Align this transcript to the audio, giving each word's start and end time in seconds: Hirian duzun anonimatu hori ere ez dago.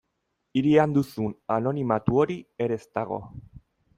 Hirian 0.61 0.95
duzun 0.95 1.35
anonimatu 1.57 2.17
hori 2.23 2.39
ere 2.67 2.81
ez 2.81 2.85
dago. 3.01 3.23